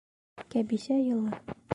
[0.53, 1.43] Кәбисә йылы